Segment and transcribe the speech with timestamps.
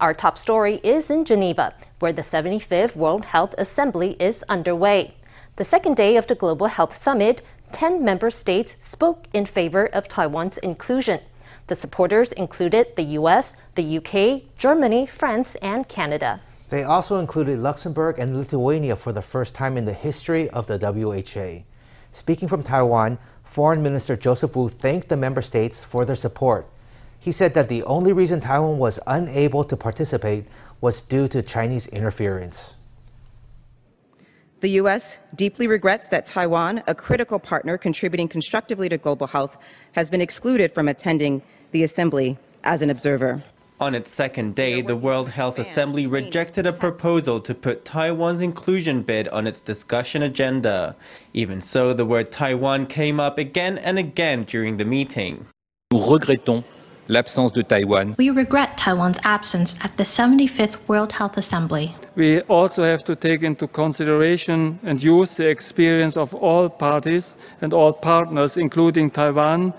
[0.00, 5.14] Our top story is in Geneva, where the 75th World Health Assembly is underway.
[5.56, 7.42] The second day of the Global Health Summit,
[7.72, 11.20] 10 member states spoke in favor of Taiwan's inclusion.
[11.66, 16.40] The supporters included the US, the UK, Germany, France, and Canada.
[16.70, 20.78] They also included Luxembourg and Lithuania for the first time in the history of the
[20.78, 21.64] WHA.
[22.10, 26.66] Speaking from Taiwan, Foreign Minister Joseph Wu thanked the member states for their support.
[27.20, 30.46] He said that the only reason Taiwan was unable to participate
[30.80, 32.76] was due to Chinese interference.
[34.60, 35.20] The U.S.
[35.34, 39.58] deeply regrets that Taiwan, a critical partner contributing constructively to global health,
[39.92, 43.42] has been excluded from attending the assembly as an observer.
[43.80, 49.00] On its second day, the World Health Assembly rejected a proposal to put Taiwan's inclusion
[49.00, 50.94] bid on its discussion agenda.
[51.32, 55.46] Even so, the word Taiwan came up again and again during the meeting.
[55.90, 56.62] Nous regrettons
[57.10, 58.14] l'absence de Taïwan.
[58.18, 61.94] We regret Taiwan's absence at the 75th World Health Assembly.
[62.16, 67.72] We also have to take into consideration and use the experience of all parties and
[67.72, 69.72] all partners, including Taiwan,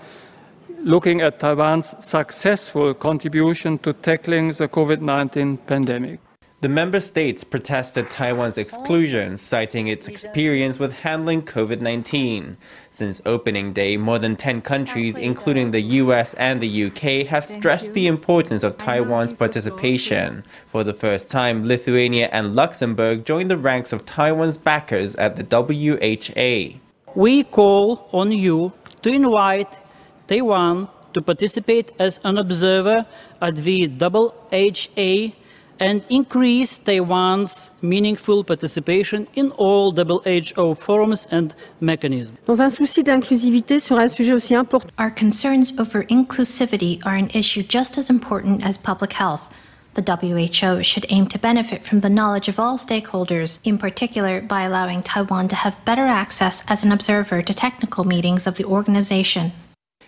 [0.84, 6.20] looking at Taiwan's successful contribution to tackling the COVID 19 pandemic.
[6.62, 12.56] The member states protested Taiwan's exclusion, citing its experience with handling COVID 19.
[12.88, 17.94] Since opening day, more than 10 countries, including the US and the UK, have stressed
[17.94, 20.44] the importance of Taiwan's participation.
[20.68, 25.42] For the first time, Lithuania and Luxembourg joined the ranks of Taiwan's backers at the
[25.42, 26.78] WHA.
[27.16, 29.80] We call on you to invite
[30.28, 33.04] Taiwan to participate as an observer
[33.40, 35.41] at the WHA
[35.82, 42.38] and increase Taiwan's meaningful participation in all WHO forums and mechanisms.
[42.46, 44.92] Dans un souci d'inclusivité sur un sujet aussi important.
[44.98, 49.48] Our concerns over inclusivity are an issue just as important as public health.
[49.94, 54.62] The WHO should aim to benefit from the knowledge of all stakeholders, in particular by
[54.62, 59.52] allowing Taiwan to have better access as an observer to technical meetings of the organization.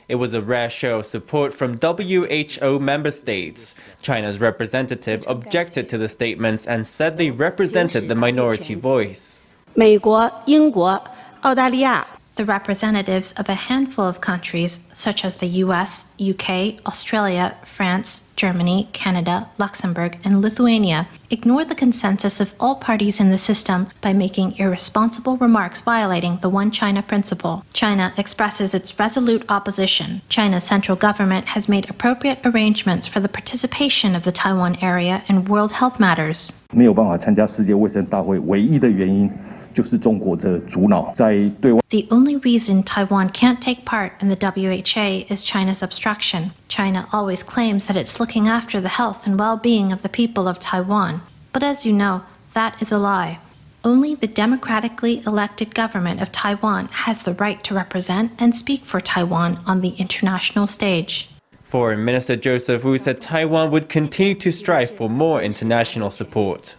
[0.09, 3.75] It was a rare show of support from WHO member states.
[4.01, 9.41] China's representative objected to the statements and said they represented the minority voice.
[9.75, 10.99] 美国、英国、
[11.41, 18.87] 澳大利亚 The representatives of a handful of countries, such as the US, UK, Australia, France, Germany,
[18.93, 24.55] Canada, Luxembourg, and Lithuania, ignore the consensus of all parties in the system by making
[24.57, 27.65] irresponsible remarks violating the One China principle.
[27.73, 30.21] China expresses its resolute opposition.
[30.29, 35.43] China's central government has made appropriate arrangements for the participation of the Taiwan area in
[35.43, 36.51] world health matters.
[36.71, 39.29] 没有办法参加世界卫生大会，唯一的原因
[39.73, 41.79] 就是中国的阻挠，在对外。
[41.89, 46.51] The only reason Taiwan can't take part in the WHA is China's obstruction.
[46.67, 50.47] China always claims that it's looking after the health and well being of the people
[50.47, 51.21] of Taiwan.
[51.51, 52.21] But as you know,
[52.53, 53.39] that is a lie.
[53.83, 58.99] Only the democratically elected government of Taiwan has the right to represent and speak for
[58.99, 61.29] Taiwan on the international stage.
[61.63, 66.75] Foreign Minister Joseph Wu said Taiwan would continue to strive for more international support.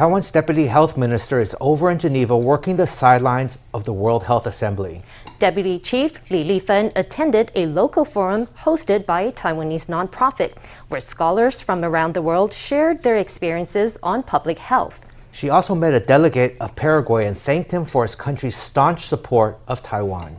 [0.00, 4.46] Taiwan's Deputy Health Minister is over in Geneva working the sidelines of the World Health
[4.46, 5.02] Assembly.
[5.38, 10.54] Deputy Chief Li Lifen attended a local forum hosted by a Taiwanese nonprofit,
[10.88, 15.04] where scholars from around the world shared their experiences on public health.
[15.32, 19.58] She also met a delegate of Paraguay and thanked him for his country's staunch support
[19.68, 20.38] of Taiwan.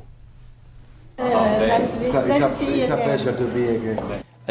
[1.19, 1.27] A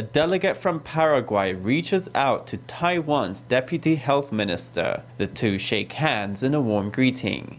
[0.02, 5.02] delegate from Paraguay reaches out to Taiwan's Deputy Health Minister.
[5.18, 7.58] The two shake hands in a warm greeting.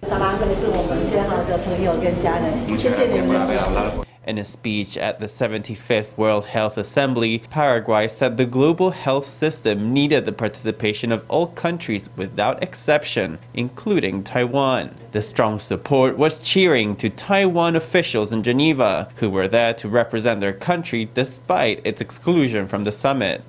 [4.32, 9.92] In a speech at the 75th World Health Assembly, Paraguay said the global health system
[9.92, 14.96] needed the participation of all countries without exception, including Taiwan.
[15.12, 20.40] The strong support was cheering to Taiwan officials in Geneva, who were there to represent
[20.40, 23.44] their country despite its exclusion from the summit.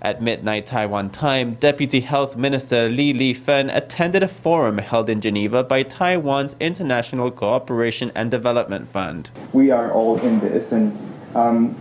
[0.00, 5.20] At midnight Taiwan time, Deputy Health Minister Li Li Fen attended a forum held in
[5.20, 9.30] Geneva by Taiwan's International Cooperation and Development Fund.
[9.52, 10.96] We are all in this, and
[11.34, 11.76] um,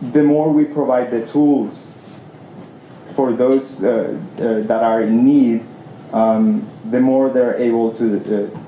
[0.00, 1.94] the more we provide the tools
[3.14, 5.62] for those uh, uh, that are in need,
[6.14, 8.58] um, the more they're able to uh,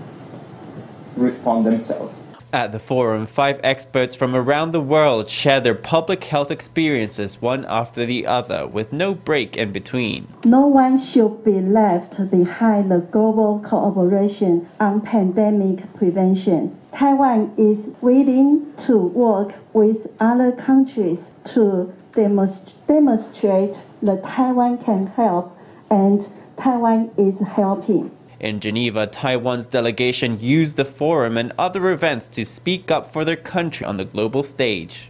[1.17, 2.26] respond themselves.
[2.55, 7.65] At the forum, five experts from around the world shared their public health experiences one
[7.69, 10.29] after the other, with no break in between.
[10.45, 16.79] No one should be left behind the global cooperation on pandemic prevention.
[16.93, 25.59] Taiwan is willing to work with other countries to demonst- demonstrate that Taiwan can help
[25.91, 28.12] and Taiwan is helping.
[28.40, 33.36] In Geneva, Taiwan's delegation used the forum and other events to speak up for their
[33.36, 35.08] country on the global stage.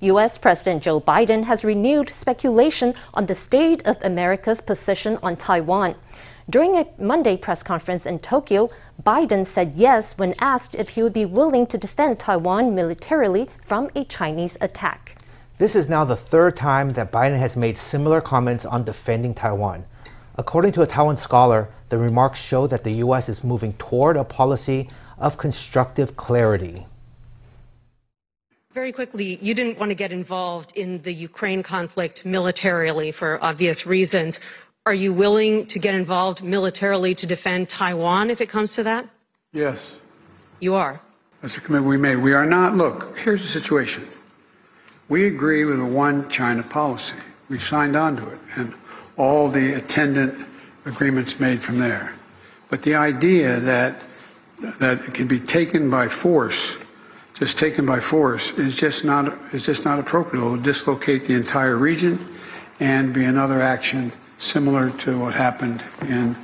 [0.00, 0.36] U.S.
[0.36, 5.94] President Joe Biden has renewed speculation on the state of America's position on Taiwan.
[6.48, 8.70] During a Monday press conference in Tokyo,
[9.02, 13.90] Biden said yes when asked if he would be willing to defend Taiwan militarily from
[13.96, 15.16] a Chinese attack.
[15.58, 19.86] This is now the third time that Biden has made similar comments on defending Taiwan.
[20.36, 23.28] According to a Taiwan scholar, the remarks show that the U.S.
[23.28, 24.88] is moving toward a policy
[25.18, 26.86] of constructive clarity.
[28.72, 33.86] Very quickly, you didn't want to get involved in the Ukraine conflict militarily for obvious
[33.86, 34.38] reasons.
[34.84, 39.08] Are you willing to get involved militarily to defend Taiwan if it comes to that?
[39.52, 39.96] Yes.
[40.60, 41.00] You are.
[41.40, 42.16] That's a commitment we made.
[42.16, 44.06] We are not, look, here's the situation.
[45.08, 47.16] We agree with a one China policy.
[47.48, 48.74] We signed on to it and
[49.16, 50.46] all the attendant
[50.86, 52.14] agreements made from there.
[52.70, 54.02] But the idea that
[54.78, 56.78] that it can be taken by force
[57.38, 60.40] just taken by force is just not is just not appropriate.
[60.40, 62.26] It will dislocate the entire region
[62.80, 66.34] and be another action similar to what happened in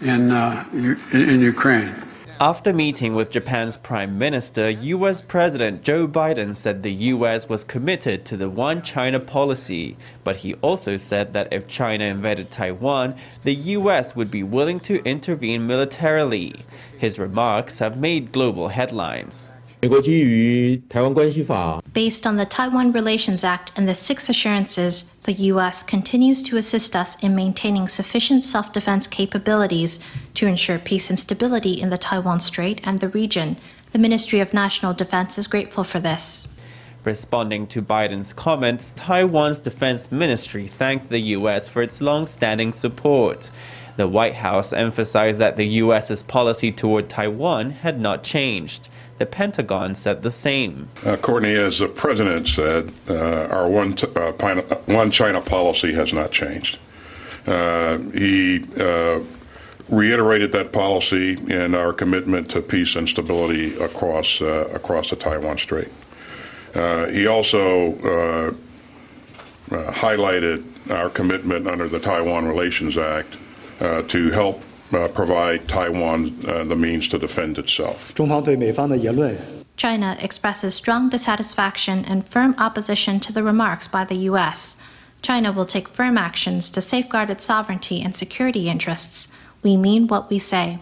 [0.00, 1.92] in uh, in Ukraine.
[2.38, 8.26] After meeting with Japan's Prime Minister, US President Joe Biden said the US was committed
[8.26, 13.54] to the One China policy, but he also said that if China invaded Taiwan, the
[13.54, 16.56] US would be willing to intervene militarily.
[16.98, 19.54] His remarks have made global headlines.
[21.92, 25.82] Based on the Taiwan Relations Act and the six assurances, the U.S.
[25.82, 29.98] continues to assist us in maintaining sufficient self defense capabilities
[30.34, 33.56] to ensure peace and stability in the Taiwan Strait and the region.
[33.92, 36.48] The Ministry of National Defense is grateful for this.
[37.04, 41.68] Responding to Biden's comments, Taiwan's defense ministry thanked the U.S.
[41.68, 43.50] for its long standing support.
[43.96, 48.88] The White House emphasized that the U.S.'s policy toward Taiwan had not changed.
[49.18, 50.88] The Pentagon said the same.
[51.04, 54.32] Uh, Courtney, as the president said, uh, our one, t- uh,
[54.86, 56.78] one China policy has not changed.
[57.46, 59.20] Uh, he uh,
[59.88, 65.56] reiterated that policy and our commitment to peace and stability across uh, across the Taiwan
[65.56, 65.88] Strait.
[66.74, 67.92] he also
[69.70, 73.36] highlighted our commitment under the Taiwan Relations Act
[74.08, 74.60] to help
[74.92, 78.14] uh, provide Taiwan uh, the means to defend itself.
[79.76, 84.76] China expresses strong dissatisfaction and firm opposition to the remarks by the U.S.
[85.22, 89.36] China will take firm actions to safeguard its sovereignty and security interests.
[89.62, 90.78] We mean what we say.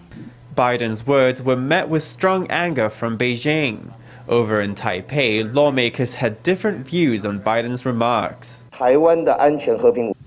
[0.55, 3.93] Biden's words were met with strong anger from Beijing.
[4.29, 8.65] Over in Taipei, lawmakers had different views on Biden's remarks.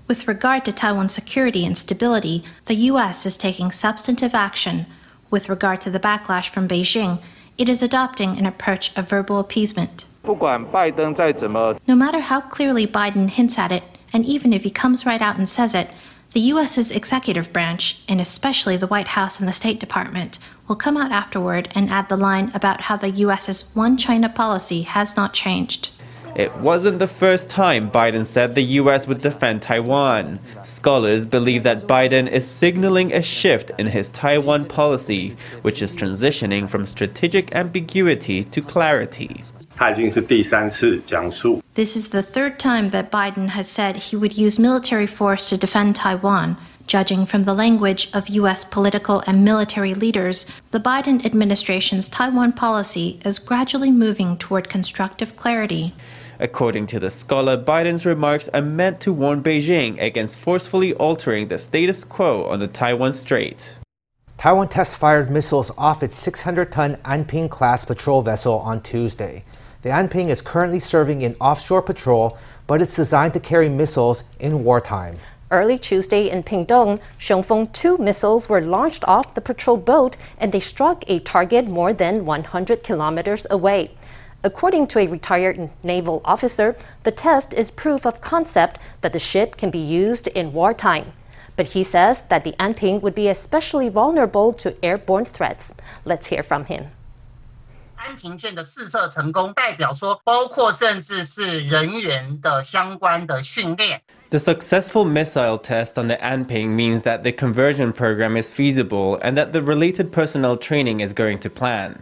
[0.08, 3.26] With regard to Taiwan's security and stability, the U.S.
[3.26, 4.86] is taking substantive action.
[5.28, 7.22] With regard to the backlash from Beijing,
[7.58, 10.06] it is adopting an approach of verbal appeasement.
[11.86, 15.36] No matter how clearly Biden hints at it, and even if he comes right out
[15.36, 15.90] and says it,
[16.32, 20.96] the U.S.'s executive branch, and especially the White House and the State Department, will come
[20.96, 25.34] out afterward and add the line about how the U.S.'s one China policy has not
[25.34, 25.90] changed.
[26.34, 29.08] It wasn't the first time Biden said the U.S.
[29.08, 30.38] would defend Taiwan.
[30.62, 36.68] Scholars believe that Biden is signaling a shift in his Taiwan policy, which is transitioning
[36.68, 39.42] from strategic ambiguity to clarity.
[41.74, 45.56] This is the third time that Biden has said he would use military force to
[45.56, 46.56] defend Taiwan.
[46.86, 48.64] Judging from the language of U.S.
[48.64, 55.94] political and military leaders, the Biden administration's Taiwan policy is gradually moving toward constructive clarity.
[56.40, 61.58] According to the scholar, Biden's remarks are meant to warn Beijing against forcefully altering the
[61.58, 63.74] status quo on the Taiwan Strait.
[64.36, 69.44] Taiwan test fired missiles off its 600 ton Anping class patrol vessel on Tuesday.
[69.82, 74.62] The Anping is currently serving in offshore patrol, but it's designed to carry missiles in
[74.62, 75.16] wartime.
[75.50, 80.60] Early Tuesday in Pingdong, Xiongfeng 2 missiles were launched off the patrol boat and they
[80.60, 83.90] struck a target more than 100 kilometers away.
[84.43, 89.55] According to a retired naval officer, the test is proof of concept that the ship
[89.57, 91.13] can be used in wartime.
[91.55, 95.71] But he says that the Anping would be especially vulnerable to airborne threats.
[96.03, 96.87] Let's hear from him.
[97.95, 104.01] 安平舰的试射成功，代表说包括甚至是人员的相关的训练。
[104.29, 109.51] The successful missile test on the Anping means that the conversion program is feasible and that
[109.53, 111.99] the related personnel training is going to plan.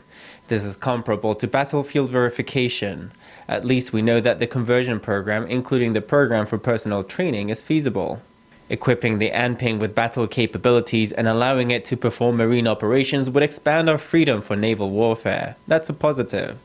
[0.48, 3.10] This is comparable to battlefield verification.
[3.48, 7.62] At least we know that the conversion program, including the program for personnel training, is
[7.62, 8.22] feasible.
[8.68, 13.88] Equipping the Anping with battle capabilities and allowing it to perform marine operations would expand
[13.88, 15.56] our freedom for naval warfare.
[15.66, 16.58] That's a positive.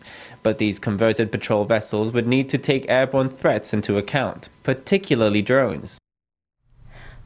[0.44, 6.01] But these converted patrol vessels would need to take airborne threats into account, particularly drones.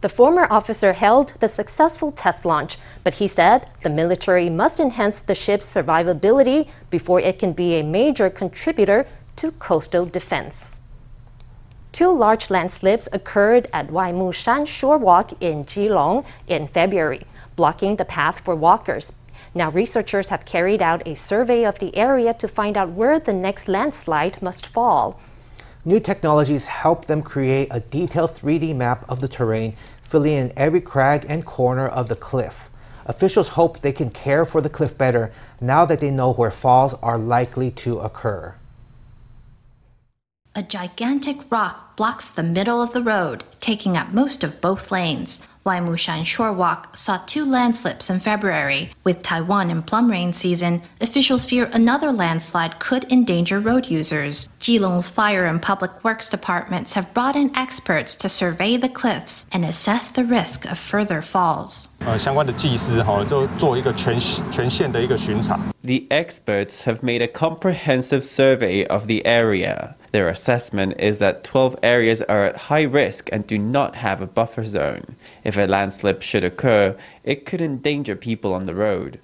[0.01, 5.19] The former officer hailed the successful test launch, but he said the military must enhance
[5.19, 10.71] the ship's survivability before it can be a major contributor to coastal defense.
[11.91, 17.21] Two large landslips occurred at Waimushan Shore Walk in Keelung in February,
[17.55, 19.13] blocking the path for walkers.
[19.53, 23.33] Now, researchers have carried out a survey of the area to find out where the
[23.33, 25.19] next landslide must fall.
[25.87, 30.81] New technologies help them create a detailed 3D map of the terrain, filling in every
[30.81, 32.71] crag and corner of the cliff.
[33.05, 36.95] Officials hope they can care for the cliff better now that they know where falls
[36.95, 38.55] are likely to occur.
[40.55, 45.47] A gigantic rock blocks the middle of the road, taking up most of both lanes.
[45.65, 48.91] Waimushan Shore Walk saw two landslips in February.
[49.03, 54.47] With Taiwan in plum rain season, officials fear another landslide could endanger road users.
[54.59, 59.65] Keelung's fire and public works departments have brought in experts to survey the cliffs and
[59.65, 61.87] assess the risk of further falls.
[65.83, 69.95] The experts have made a comprehensive survey of the area.
[70.11, 74.27] Their assessment is that 12 areas are at high risk and do not have a
[74.27, 75.15] buffer zone.
[75.43, 79.19] If a landslip should occur, it could endanger people on the road.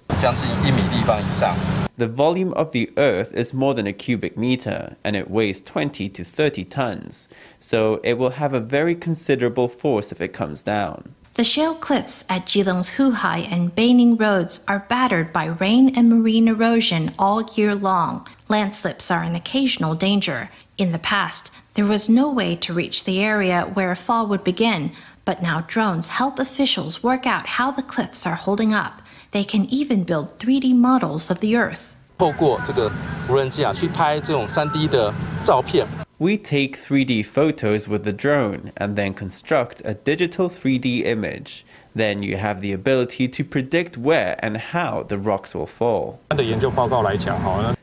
[1.96, 6.08] The volume of the earth is more than a cubic meter and it weighs 20
[6.08, 7.28] to 30 tons,
[7.60, 11.14] so it will have a very considerable force if it comes down.
[11.34, 16.46] The shale cliffs at Keelung's Huhai and Baining roads are battered by rain and marine
[16.46, 18.26] erosion all year long.
[18.48, 20.50] Landslips are an occasional danger.
[20.76, 24.44] In the past, there was no way to reach the area where a fall would
[24.44, 24.92] begin,
[25.24, 29.00] but now drones help officials work out how the cliffs are holding up.
[29.30, 31.96] They can even build 3D models of the earth.
[32.18, 32.92] 透过这个
[33.26, 35.12] 无人机啊，去拍这种 3D 的
[35.42, 35.86] 照片，
[36.22, 41.66] we take 3D photos with the drone and then construct a digital 3D image.
[41.96, 46.20] Then you have the ability to predict where and how the rocks will fall.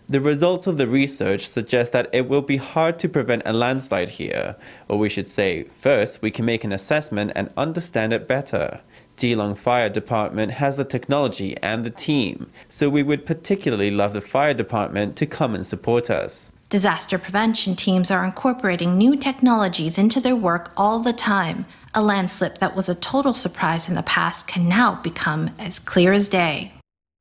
[0.08, 4.08] The results of the research suggest that it will be hard to prevent a landslide
[4.08, 4.56] here,
[4.88, 8.80] or we should say, first, we can make an assessment and understand it better.
[9.18, 14.22] Keelung Fire Department has the technology and the team, so we would particularly love the
[14.22, 16.54] fire department to come and support us.
[16.70, 21.66] Disaster prevention teams are incorporating new technologies into their work all the time.
[21.96, 26.14] A landslip that was a total surprise in the past can now become as clear
[26.14, 26.72] as day.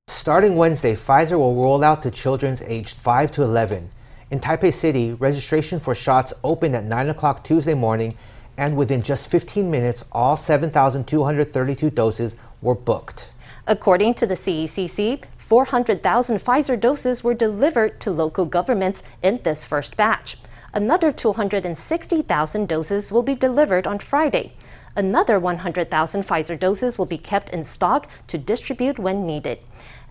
[0.07, 3.91] Starting Wednesday, Pfizer will roll out to children aged 5 to 11.
[4.31, 8.19] In Taipei City, registration for shots opened at 9 o'clock Tuesday morning,
[8.59, 13.33] and within just 15 minutes, all 7,232 doses were booked.
[13.67, 19.97] According to the CECC, 400,000 Pfizer doses were delivered to local governments in this first
[19.97, 20.37] batch.
[20.75, 24.53] Another 260,000 doses will be delivered on Friday.
[24.95, 29.59] Another 100,000 Pfizer doses will be kept in stock to distribute when needed.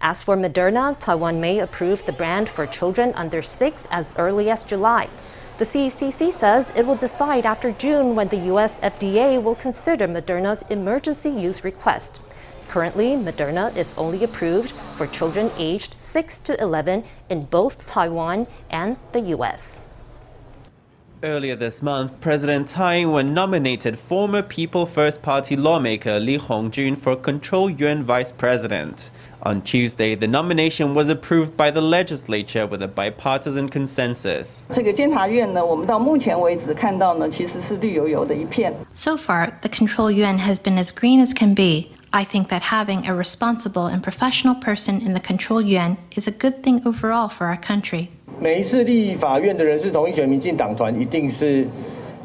[0.01, 4.63] As for Moderna, Taiwan may approve the brand for children under 6 as early as
[4.63, 5.07] July.
[5.59, 10.63] The CECC says it will decide after June when the US FDA will consider Moderna's
[10.71, 12.21] emergency use request.
[12.67, 18.97] Currently, Moderna is only approved for children aged 6 to 11 in both Taiwan and
[19.13, 19.79] the US.
[21.23, 27.15] Earlier this month, President Tsai Ing-wen nominated former People First Party lawmaker Li Hongjun for
[27.15, 29.09] Control Yuan Vice President.
[29.41, 34.67] On Tuesday, the nomination was approved by the legislature with a bipartisan consensus.
[34.71, 34.77] So
[39.17, 41.96] far, the Control Yuan has been as green as can be.
[42.10, 46.30] I think that having a responsible and professional person in the control yuan is a
[46.30, 48.08] good thing overall for our country.
[48.40, 51.66] 每一次立法院的人事同意权，民进党团一定是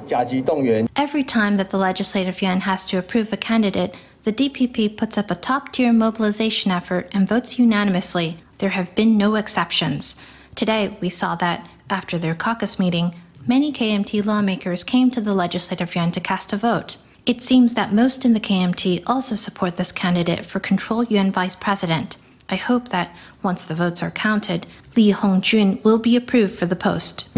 [0.08, 0.88] 甲级动员。
[0.96, 3.91] Every time that the legislative yuan has to approve a candidate,
[4.24, 8.36] the DPP puts up a top tier mobilization effort and votes unanimously.
[8.58, 10.15] There have been no exceptions.
[10.56, 13.13] Today, we saw that, after their caucus meeting,
[13.46, 16.98] many KMT lawmakers came to the legislative yuan to cast a vote.
[17.25, 21.55] It seems that most in the KMT also support this candidate for Control Yuan Vice
[21.55, 22.17] President.
[22.50, 23.14] I hope that
[23.45, 27.29] once the votes are counted, Li Hongjun will be approved for the post.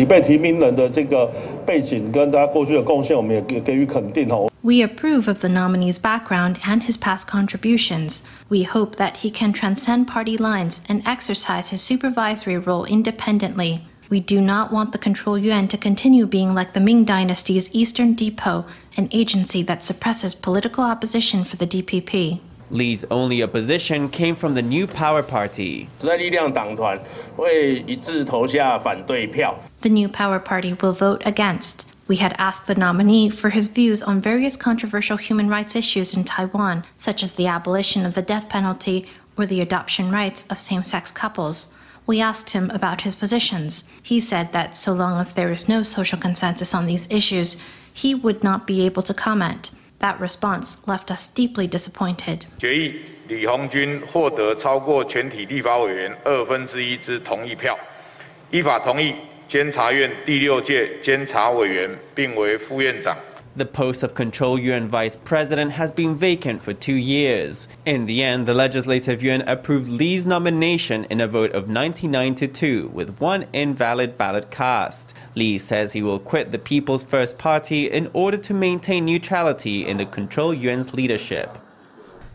[4.63, 8.23] We approve of the nominee's background and his past contributions.
[8.49, 13.87] We hope that he can transcend party lines and exercise his supervisory role independently.
[14.11, 18.13] We do not want the Control Yuan to continue being like the Ming Dynasty's Eastern
[18.15, 22.41] Depot, an agency that suppresses political opposition for the DPP.
[22.71, 25.89] Li's only opposition came from the New Power Party.
[29.81, 31.87] The New Power Party will vote against.
[32.07, 36.25] We had asked the nominee for his views on various controversial human rights issues in
[36.25, 40.85] Taiwan, such as the abolition of the death penalty or the adoption rights of same
[40.85, 41.69] sex couples.
[42.06, 43.84] We asked him about his positions.
[44.02, 47.58] He said that so long as there is no social consensus on these issues,
[47.94, 49.72] he would not be able to comment.
[50.00, 52.46] That response left us deeply disappointed.
[52.58, 52.96] 决议
[53.28, 57.78] 李红军获得超过全体立法委员二分之一之同意票，
[58.50, 59.14] 依法同意
[59.48, 63.16] 监察院第六届监察委员，并为副院长。
[63.57, 67.69] The post of Control Yuan Vice President has been vacant for two years.
[67.87, 72.49] In the end, the Legislative Yuan approved Lee's nomination in a vote of 99 to
[72.49, 75.15] 2, with one invalid ballot cast.
[75.37, 79.99] Lee says he will quit the People's First Party in order to maintain neutrality in
[79.99, 81.57] the Control Yuan's leadership.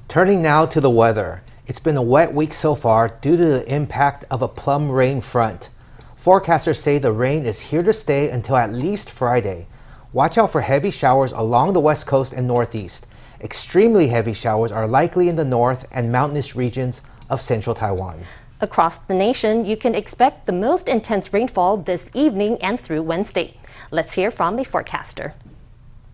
[0.07, 1.43] Turning now to the weather.
[1.67, 5.19] It's been a wet week so far due to the impact of a plum rain
[5.19, 5.69] front.
[6.17, 9.67] Forecasters say the rain is here to stay until at least Friday.
[10.12, 13.06] Watch out for heavy showers along the west coast and northeast.
[13.42, 18.20] Extremely heavy showers are likely in the north and mountainous regions of central Taiwan.
[18.60, 23.56] Across the nation, you can expect the most intense rainfall this evening and through Wednesday.
[23.92, 25.36] Let's hear from a forecaster.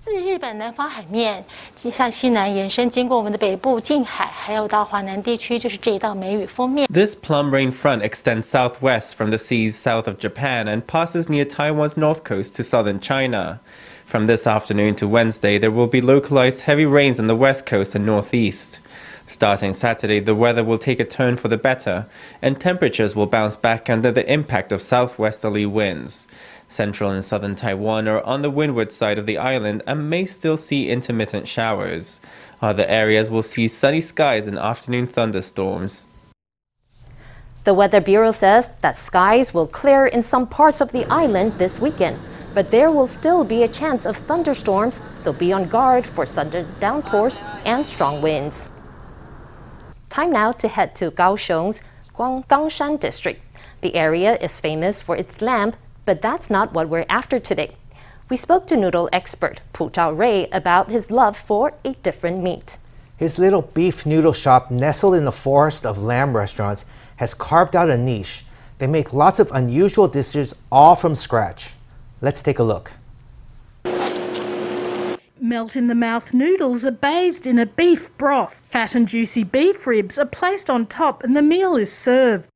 [0.04, 1.44] 自日本南方海面
[1.76, 6.88] 向西南延伸，经过我们的北部近海，还有到华南地区，就是这一道梅雨锋面。
[6.90, 11.98] This plum rain front extends southwest from the seas south of Japan and passes near Taiwan's
[11.98, 13.60] north coast to southern China.
[14.06, 17.94] From this afternoon to Wednesday, there will be localized heavy rains on the west coast
[17.94, 18.80] and northeast.
[19.26, 22.06] Starting Saturday, the weather will take a turn for the better,
[22.40, 26.26] and temperatures will bounce back under the impact of southwesterly winds.
[26.67, 30.57] Central and southern Taiwan are on the windward side of the island and may still
[30.57, 32.19] see intermittent showers.
[32.61, 36.05] Other areas will see sunny skies and afternoon thunderstorms.
[37.63, 41.79] The Weather Bureau says that skies will clear in some parts of the island this
[41.79, 42.19] weekend,
[42.53, 46.67] but there will still be a chance of thunderstorms, so be on guard for sudden
[46.79, 48.69] downpours and strong winds.
[50.09, 51.81] Time now to head to Kaohsiung's
[52.13, 53.41] Gangshan district.
[53.81, 55.73] The area is famous for its lamb
[56.05, 57.75] but that's not what we're after today.
[58.29, 62.77] We spoke to noodle expert Pu Zhao Rui about his love for a different meat.
[63.17, 66.85] His little beef noodle shop, nestled in a forest of lamb restaurants,
[67.17, 68.45] has carved out a niche.
[68.77, 71.71] They make lots of unusual dishes all from scratch.
[72.21, 72.91] Let's take a look.
[75.39, 78.59] Melt in the mouth noodles are bathed in a beef broth.
[78.69, 82.47] Fat and juicy beef ribs are placed on top and the meal is served.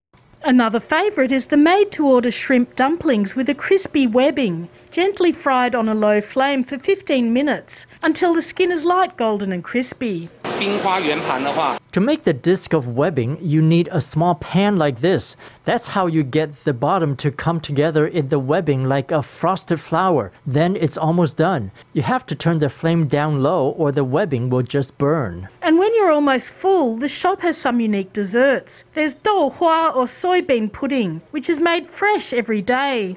[0.43, 5.75] Another favourite is the made to order shrimp dumplings with a crispy webbing, gently fried
[5.75, 10.30] on a low flame for 15 minutes until the skin is light golden and crispy.
[10.60, 15.38] To make the disc of webbing, you need a small pan like this.
[15.63, 19.80] That's how you get the bottom to come together in the webbing like a frosted
[19.80, 20.34] flower.
[20.45, 21.72] Then it's almost done.
[21.93, 25.48] You have to turn the flame down low or the webbing will just burn.
[25.62, 28.84] And when you're almost full, the shop has some unique desserts.
[28.95, 33.15] There's dou hua or soybean pudding, which is made fresh every day.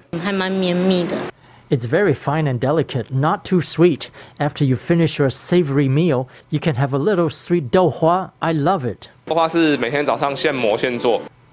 [1.73, 4.11] It's very fine and delicate, not too sweet.
[4.39, 8.33] After you finish your savory meal, you can have a little sweet douhua.
[8.43, 9.09] I love it.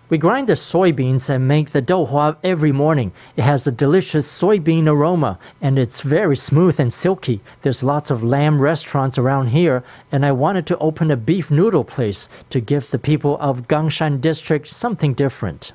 [0.09, 3.13] We grind the soybeans and make the douhua every morning.
[3.37, 7.39] It has a delicious soybean aroma and it's very smooth and silky.
[7.61, 11.85] There's lots of lamb restaurants around here, and I wanted to open a beef noodle
[11.85, 15.71] place to give the people of Gangshan district something different.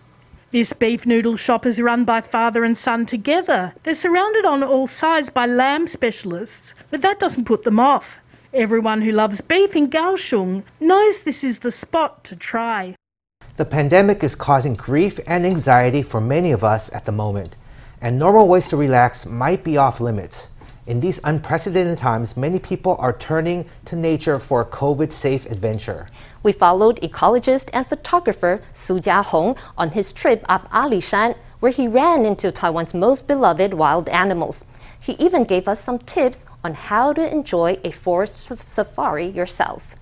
[0.55, 3.75] This beef noodle shop is run by father and son together.
[3.83, 8.21] They're surrounded on all sides by lamb specialists, but that doesn't put them off.
[8.53, 12.95] Everyone who loves beef in Kaohsiung knows this is the spot to try.
[13.57, 17.57] The pandemic is causing grief and anxiety for many of us at the moment,
[18.01, 20.51] and normal ways to relax might be off limits.
[20.87, 26.09] In these unprecedented times, many people are turning to nature for a COVID safe adventure.
[26.43, 31.89] We followed ecologist and photographer Su Jia Hong on his trip up Alishan, where he
[31.89, 34.67] ran into Taiwan's most beloved wild animals.
[35.01, 39.94] He even gave us some tips on how to enjoy a forest safari yourself.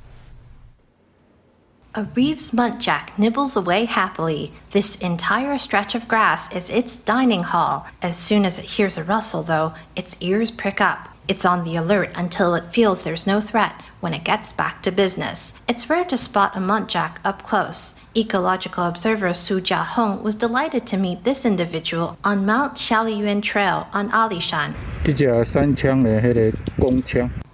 [1.94, 4.50] A Reeves muntjac nibbles away happily.
[4.70, 7.87] This entire stretch of grass is its dining hall.
[8.00, 11.11] As soon as it hears a rustle, though, its ears prick up.
[11.28, 14.90] It's on the alert until it feels there's no threat when it gets back to
[14.90, 15.54] business.
[15.68, 17.94] It's rare to spot a muntjac up close.
[18.16, 23.86] Ecological observer Su Jia Hong was delighted to meet this individual on Mount Xiaoliyuan Trail
[23.94, 24.74] on Alishan.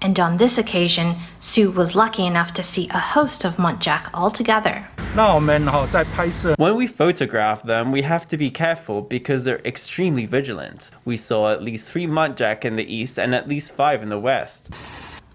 [0.00, 4.30] And on this occasion, Su was lucky enough to see a host of muntjac all
[4.30, 4.88] together.
[6.56, 10.90] When we photograph them, we have to be careful because they're extremely vigilant.
[11.04, 14.18] We saw at least three muntjac in the east and at least five in the
[14.18, 14.70] west.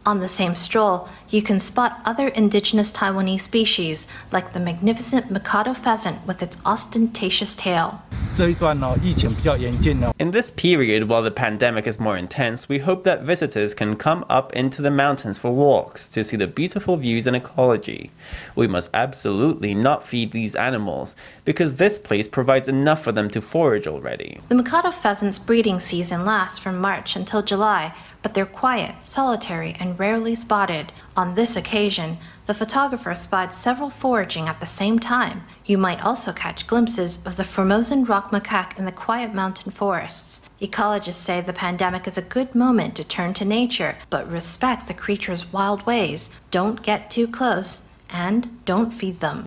[0.06, 5.74] On the same stroll, you can spot other indigenous Taiwanese species, like the magnificent Mikado
[5.74, 8.02] pheasant with its ostentatious tail.
[8.38, 14.26] In this period, while the pandemic is more intense, we hope that visitors can come
[14.28, 18.12] up into the mountains for walks to see the beautiful views and ecology.
[18.56, 23.40] We must absolutely not feed these animals because this place provides enough for them to
[23.42, 24.42] forage already.
[24.50, 30.00] The Mikado pheasant's breeding season lasts from March until July, but they're quiet, solitary, and
[30.00, 30.92] rarely spotted.
[31.16, 35.44] On this occasion, the photographer spied several foraging at the same time.
[35.66, 40.42] You might also catch glimpses of the Formosan rock macaque in the quiet mountain forests.
[40.60, 44.94] Ecologists say the pandemic is a good moment to turn to nature, but respect the
[44.94, 46.32] creature's wild ways.
[46.50, 49.46] Don't get too close and don't feed them.